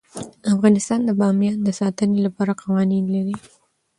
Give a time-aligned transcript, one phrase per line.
[0.53, 3.35] افغانستان د بامیان د ساتنې لپاره قوانین لري.